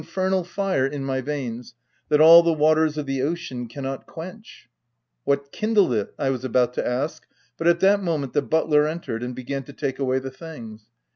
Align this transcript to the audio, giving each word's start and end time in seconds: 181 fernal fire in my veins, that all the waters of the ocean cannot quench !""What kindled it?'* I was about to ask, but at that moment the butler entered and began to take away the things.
181 0.01 0.31
fernal 0.41 0.43
fire 0.43 0.87
in 0.87 1.05
my 1.05 1.21
veins, 1.21 1.75
that 2.09 2.19
all 2.19 2.41
the 2.41 2.51
waters 2.51 2.97
of 2.97 3.05
the 3.05 3.21
ocean 3.21 3.67
cannot 3.67 4.07
quench 4.07 4.67
!""What 5.25 5.51
kindled 5.51 5.93
it?'* 5.93 6.15
I 6.17 6.31
was 6.31 6.43
about 6.43 6.73
to 6.73 6.87
ask, 6.87 7.27
but 7.55 7.67
at 7.67 7.81
that 7.81 8.01
moment 8.01 8.33
the 8.33 8.41
butler 8.41 8.87
entered 8.87 9.21
and 9.21 9.35
began 9.35 9.61
to 9.65 9.73
take 9.73 9.99
away 9.99 10.17
the 10.17 10.31
things. 10.31 10.87